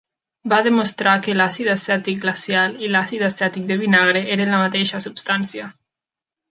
[0.53, 5.75] Va demostrar que l'àcid acètic glacial i l'àcid acètic de vinagre eren la mateixa substància.